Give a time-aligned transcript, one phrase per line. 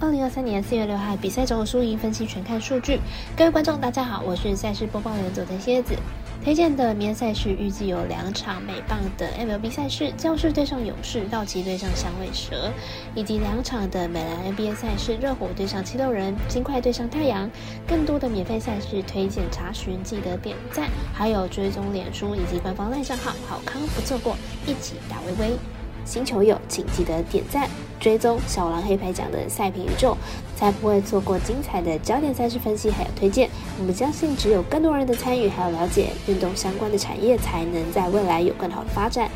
[0.00, 2.98] 二零二三年四月六号比赛中的输赢分析全看数据。
[3.36, 5.94] 各位观众，大家好，我是赛事播报员佐藤蝎子。
[6.42, 12.70] 推荐的明天赛事预计有两场美棒的 MLB 赛事，教士对上勇士，道奇对上响尾蛇，
[13.14, 17.48] 以及两场的美篮 NBA 赛事，热火对上七六人，金块对上太阳。
[17.86, 24.36] 更多的免费赛事推荐查询，记得点赞，还有追踪脸书以及官方赖账号，好康不错过，
[24.66, 25.56] 一起打微微。
[26.04, 27.68] 新球友请记得点赞。
[28.00, 30.14] 追踪小狼黑牌奖的赛评宇宙，
[30.54, 33.48] 才不会错过精彩的焦点赛事分析还有推荐。
[33.78, 39.30] 我们相信，只有更多人的参与还有了解运动相关的产业，才能在未来有更好的发展。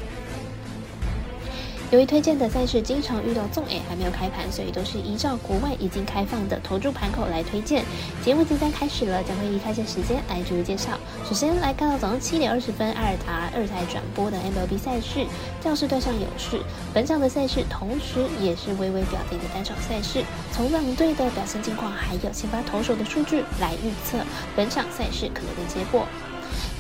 [1.91, 7.83] 由于推荐的赛事经常遇到纵 A 还没有开盘，所以都是依照国外已经开放的投注盘口来推荐。
[8.23, 10.98] 节目即将开始了，将会以开赛时间来逐一介绍。
[11.27, 15.24] 首先来看到早上七点二十分，艾尔达二台转播的 MLB 赛事，
[15.62, 16.61] 教士对上勇士。
[16.92, 20.23] 本场的赛事同时也是微微表定的单场赛事。
[20.52, 24.19] 从两队的表现近况，还有先发投手的数据来预测
[24.55, 26.06] 本场赛事可能的结果。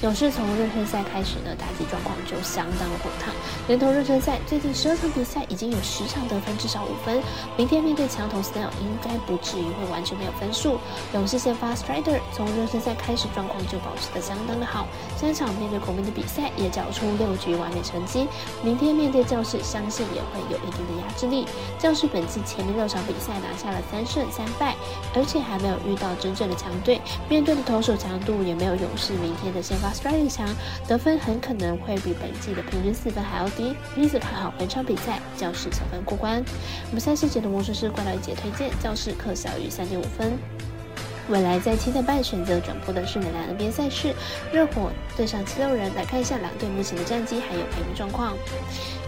[0.00, 3.34] 勇士从热身赛开始呢，打击状况就相当的火烫。
[3.66, 7.20] 连同热身赛，最近十二场比赛已经有十场得分至少五分。
[7.56, 10.78] 明天面对强投 Snell，应该不至于会完全没有分数。
[11.14, 18.28] 勇士先发 Strider 从热身赛开始状况就保持的相当的好，三场面对国民的比赛也缴出六局完美成绩。
[18.62, 21.44] 明天面对教室，相信也会有一定的压制力。
[21.76, 24.76] 教室本季前面六场比赛拿下了三胜三败，
[25.12, 29.87] 而且还没有遇到真正的强队，面对的投手强度也没有勇士明天的先发。
[29.90, 30.48] Australia 强，
[30.86, 36.44] 得分很可能会比本季的平均四分还要低，因此看好本场比赛教室小分过关。
[36.88, 40.38] 我们赛事节的魔术师怪盗一节推荐教室客小于三点五分。
[41.28, 44.14] 未来在七点半选择转播的是美篮 NBA 赛事，
[44.50, 45.94] 热火对上七六人。
[45.94, 48.34] 来看一下两队目前的战绩还有排名状况。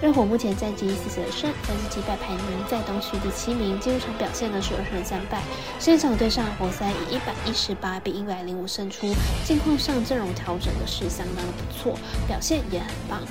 [0.02, 3.80] 热火目前战绩四十二胜三十七败，排名在东区第七名。
[3.80, 5.40] 进入场表现呢是二胜三败。
[5.78, 13.22] 上一场对上活塞以一百一十八比一百零五胜出，近况上阵容调整的是相当的不错，表现也很棒。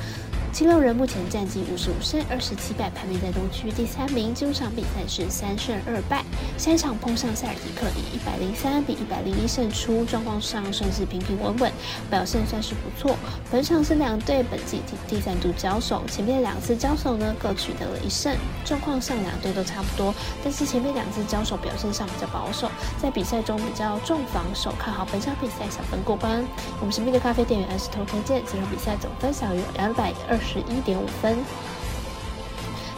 [0.51, 4.33] 七六人目前战绩五十五胜二十七败，排名在东区第三名。
[4.33, 6.23] 这场比赛是三胜二败。
[6.57, 11.71] 下一场碰上塞尔提克，以一百零三比一百零一胜出，状况上算是平平稳稳，
[12.09, 13.15] 表现算是不错。
[13.51, 18.35] 本场是两队本季第第三度交手，前面两次交手呢各取得了一胜，
[18.65, 20.13] 状况上两队都差不多。
[20.43, 22.69] 但是前面两次交手表现上比较保守，
[23.01, 26.43] 在比赛中比较重防守，看好本场比赛小分过关。
[26.79, 30.38] 我们神秘的咖啡店员 S 头推荐，这场比赛总分小于两百二。
[30.39, 31.37] 十一点五分。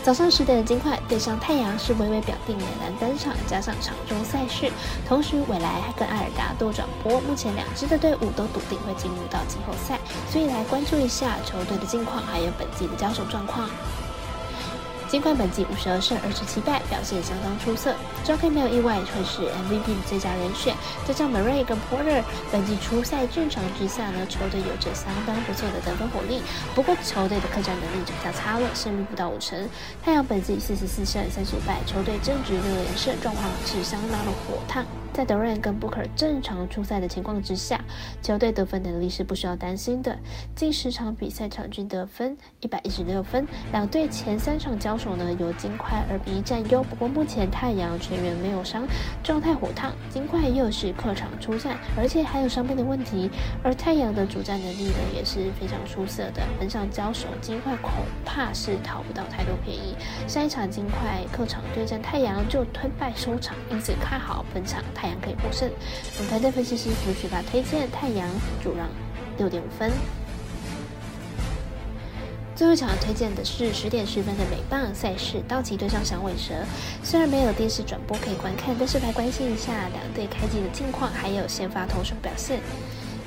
[0.03, 4.71] 早上十点的金块对上太阳是微微表定美篮单场，加上场中赛事，
[5.07, 7.21] 同时未来还跟艾尔达多转播。
[7.21, 13.69] 目前两支的队伍都笃定会进入到季后赛，所以来关注一下球队的近况，还有本季的交手状况。
[15.11, 17.93] 尽管本季五十二胜二十七败，表现相当出色。
[18.23, 20.73] 招 K 没有意外会是 MVP 的最佳人选。
[21.05, 26.41] 加上 Murray 跟 Porter 本季初赛正常之下呢，球队有着相当不错的得分火力。
[26.73, 29.67] 不过球队的客战能力就比较差了，胜率不到五成。
[30.01, 34.85] 太阳本季四十四胜三十五败，球队正值六连胜，状况是相当的火烫。
[35.13, 37.83] 在德瑞跟布克正常出赛的情况之下，
[38.21, 40.17] 球队得分能力是不需要担心的。
[40.55, 46.81] 近十场比赛场均得分一百一十六分，两队前三场交手呢由金块二比一占优。
[46.81, 48.87] 不过目前太阳全员没有伤，
[49.21, 53.29] 状态火烫；金块又是客场出战，而且还有伤病的问题。
[53.61, 56.41] 而太阳的主战能力呢也是非常出色的。
[56.57, 57.91] 本场交手，金块恐
[58.23, 59.93] 怕是讨不到太多便宜。
[60.25, 64.81] 下一场金块客场对战太阳就吞败收场，因此看好本场。
[65.01, 65.67] 太阳可以获胜。
[66.19, 68.29] 本团队分析师胡雪发推荐太阳
[68.63, 68.87] 主让
[69.39, 69.91] 六点五分。
[72.55, 76.53] 最后一场推荐的是十点十分的美棒赛事，道奇对上响尾蛇。
[77.01, 82.59] 虽然没有电视转播可以观看，但是来关心一下两队开季的近况，还有先发投手表现。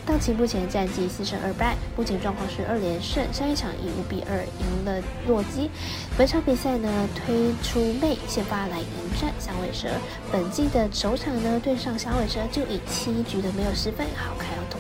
[0.06, 3.25] 道奇目前战绩四胜二败，目前状况是二连胜。
[3.32, 5.70] 上一场以五比二赢了洛基。
[6.16, 9.88] 本场比赛呢，推出妹先发来迎战响尾蛇。
[10.31, 14.79] 本季的首场呢，对上响尾蛇就以七局的没有失分，好开头，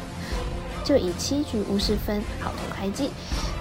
[0.84, 3.10] 就以七局无失分，好投开季。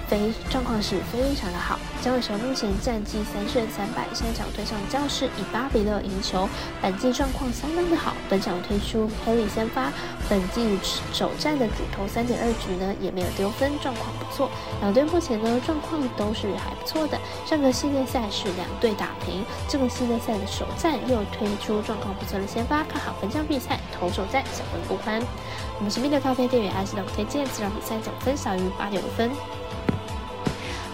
[0.08, 6.48] 非状况是非常的好，响尾蛇目前战绩三胜三败，下一场对上教室以八比六赢球，
[6.82, 8.14] 本季状况相当的好。
[8.30, 9.92] 本场推出黑利先发，
[10.30, 10.78] 本季
[11.12, 14.50] 首战的主投三点二局呢也没有丢分，状况不错。
[14.82, 17.18] 两队目前呢状况都是还不错的。
[17.46, 25.22] 上个系列赛是两队打平，这个系列赛的首战又推出状况不错的先发，看好本场比赛投手战小分过关。
[25.80, 29.32] 我们是蜜的咖啡店员艾斯的推荐，这场比赛总分小于八点五分。